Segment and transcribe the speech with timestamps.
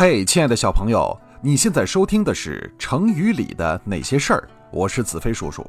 [0.00, 5.68] 嘿，亲爱的小朋友，你现在收听的是《成语里的那些事儿》，我是子飞叔叔。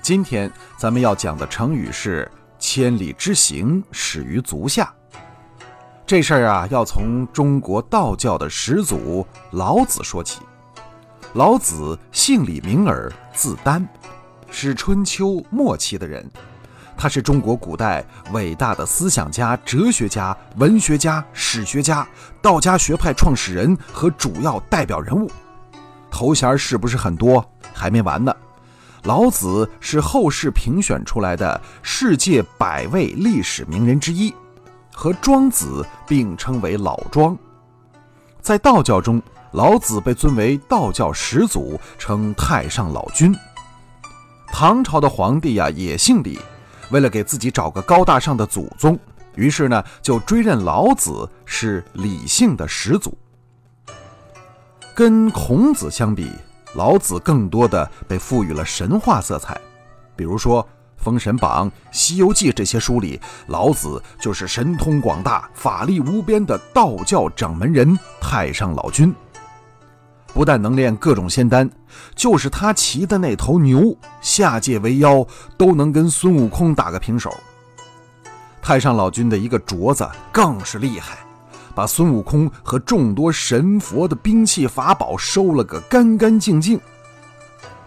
[0.00, 2.26] 今天咱们要讲的成语是
[2.58, 4.90] “千里之行，始于足下”。
[6.06, 10.40] 这事儿啊，要从中国道教的始祖老子说起。
[11.34, 13.86] 老子姓李，名耳，字丹，
[14.50, 16.26] 是春秋末期的人。
[17.00, 22.06] 他是中国古代伟大的思想家、哲学家、文学家、史学家，
[22.42, 25.30] 道家学派创始人和主要代表人物。
[26.10, 27.42] 头衔是不是很多？
[27.72, 28.36] 还没完呢。
[29.04, 34.34] 老子是后世评选出来的世界百位历史名人之一，
[34.92, 37.34] 和庄子并称为老庄。
[38.42, 39.22] 在道教中，
[39.52, 43.34] 老子被尊为道教始祖，称太上老君。
[44.52, 46.38] 唐朝的皇帝呀，也姓李。
[46.90, 48.98] 为了给自己找个高大上的祖宗，
[49.34, 53.16] 于是呢就追认老子是李姓的始祖。
[54.94, 56.30] 跟孔子相比，
[56.74, 59.58] 老子更多的被赋予了神话色彩。
[60.14, 60.62] 比如说
[61.02, 69.14] 《封神榜》《西游记》这些书里，老子就是神通广大、法力无边的道教掌门人太上老君。
[70.32, 71.68] 不但能练各种仙丹，
[72.14, 75.26] 就是他骑的那头牛下界为妖，
[75.56, 77.32] 都能跟孙悟空打个平手。
[78.62, 81.18] 太上老君的一个镯子更是厉害，
[81.74, 86.80] 把孙悟空和众多神佛的兵器法宝收了个干干净净。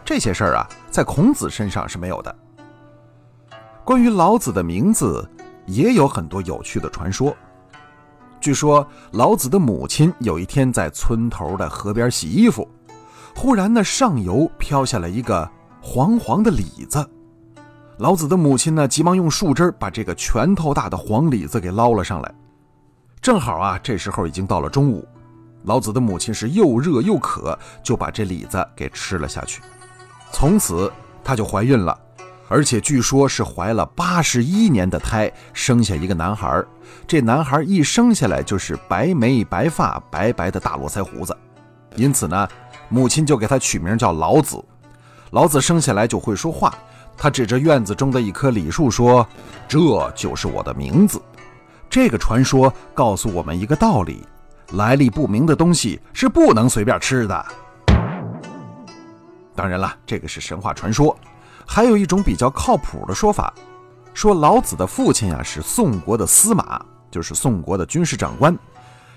[0.03, 2.35] 这些事儿啊，在孔子身上是没有的。
[3.85, 5.25] 关于老子的名字，
[5.65, 7.35] 也有很多有趣的传说。
[8.43, 12.67] 据说老子的母亲有一天在村头的河边洗衣服，
[13.33, 15.49] 忽然呢上游飘下来一个
[15.81, 17.09] 黄黄的李子，
[17.99, 22.35] 老子的母亲呢急忙用树枝把这个拳头大的黄李子给捞了上来。
[23.21, 25.07] 正好啊，这时候已经到了中午，
[25.63, 29.61] 老子的母亲是又热又渴，就把这李子给吃了下去。
[30.33, 30.91] 从此
[31.23, 31.97] 她就怀孕了。
[32.53, 36.63] 而且据说是怀了八十一年的胎，生下一个男孩。
[37.07, 41.35] 这男孩一生下来就是白眉白发、白白的大络腮胡子，
[41.95, 42.47] 因此呢，
[42.89, 44.63] 母亲就给他取名叫老子。
[45.31, 46.71] 老子生下来就会说话，
[47.17, 49.27] 他指着院子中的一棵李树说
[49.67, 49.79] ：“这
[50.11, 51.19] 就是我的名字。”
[51.89, 54.27] 这个传说告诉我们一个道理：
[54.73, 57.45] 来历不明的东西是不能随便吃的。
[59.55, 61.17] 当然了，这个是神话传说。
[61.65, 63.53] 还有一种比较靠谱的说法，
[64.13, 66.79] 说老子的父亲呀是宋国的司马，
[67.09, 68.57] 就是宋国的军事长官。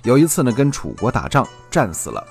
[0.02, 2.24] 有一次呢，跟楚国打仗，战死了。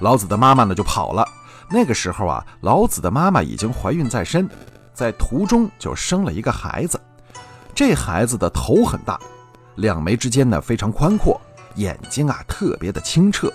[0.00, 1.26] 老子的妈妈呢就跑了。
[1.70, 4.48] 那个时候啊，老子的妈妈已经怀孕在身，
[4.92, 7.00] 在途中就生了一个孩子。
[7.74, 9.18] 这孩子的头很大，
[9.76, 11.40] 两眉之间呢非常宽阔，
[11.76, 13.52] 眼睛啊特别的清澈。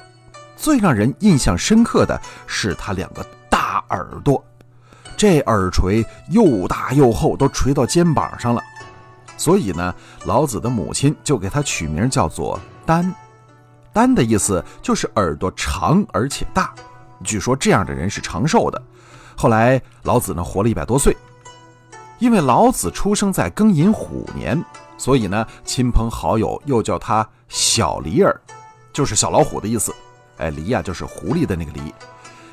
[0.56, 4.44] 最让人印象深刻的是他两个大耳朵。
[5.22, 8.64] 这耳垂又大又厚，都垂到肩膀上了，
[9.38, 9.94] 所以呢，
[10.26, 13.14] 老子的母亲就给他取名叫做丹。
[13.94, 16.74] 丹的意思就是耳朵长而且大，
[17.24, 18.82] 据说这样的人是长寿的。
[19.38, 21.16] 后来老子呢活了一百多岁，
[22.18, 24.60] 因为老子出生在庚寅虎年，
[24.98, 28.36] 所以呢，亲朋好友又叫他小李耳，
[28.92, 29.94] 就是小老虎的意思。
[30.40, 31.94] 哎，李呀就是狐狸的那个狸，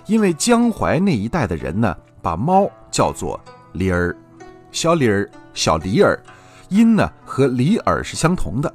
[0.05, 1.97] 因为江淮那一带的人呢。
[2.21, 3.39] 把猫叫做
[3.73, 4.17] 李儿，
[4.71, 6.21] 小李儿、小李儿，
[6.69, 8.73] 音呢和李耳是相同的。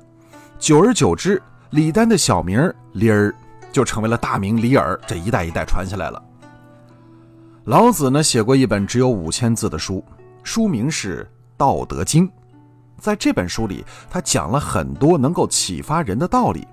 [0.60, 3.34] 久而久之，李丹的小名李儿
[3.72, 6.24] 就成为了大名李耳，这一代一代传下来了。
[7.66, 10.04] 老子呢写过一本只有五千字的书，
[10.44, 11.24] 书名是
[11.58, 12.28] 《道德经》。
[13.00, 16.68] 在这本书里，他讲了很多能够启发人的道理。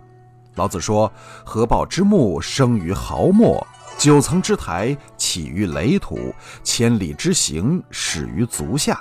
[0.56, 1.10] 老子说
[1.44, 3.64] ：“合抱之木，生于毫末。”
[3.98, 4.96] 九层之台
[5.30, 9.00] 起于垒土，千里之行始于足下。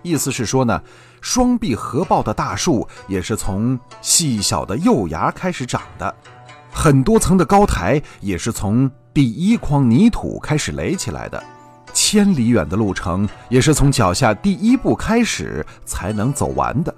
[0.00, 0.82] 意思是说呢，
[1.20, 6.14] 双臂合抱的大树也是从细小的幼芽开始长的，
[6.72, 11.44] 很多层的高台也是从第一筐泥土开始垒起来的，
[11.92, 16.94] 千里远的路程也是从脚下第一步开始才能走完的。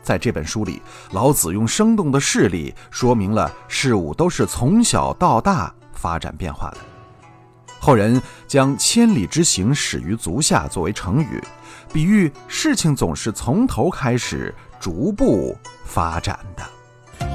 [0.00, 5.74] 在这本书里，老子用生动的事例说明了事物都是从小到大。
[5.92, 6.76] 发展变化的
[7.84, 11.38] 后人将“千里之行，始于足下”作为成语，
[11.92, 15.54] 比喻事情总是从头开始，逐步
[15.84, 17.26] 发展的。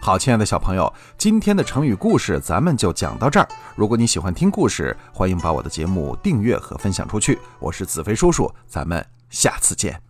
[0.00, 3.48] 好，亲爱的小朋友，今天的成语故事咱们就讲到这儿。
[3.74, 7.40] 如果你喜欢听故事，欢迎把我的节目订阅和分享出去。
[7.58, 10.00] 我是子飞叔叔，咱们下次见。